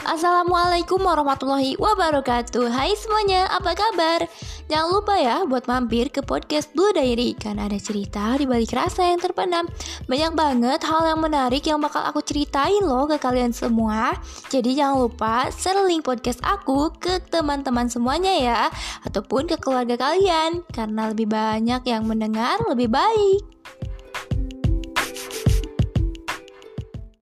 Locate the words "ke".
6.08-6.24, 13.12-13.20, 16.96-17.20, 19.52-19.60